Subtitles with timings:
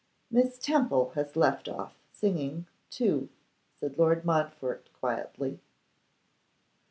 [0.31, 3.29] 'Miss Temple has left off singing, too,'
[3.79, 5.59] said Lord Montfort, quietly.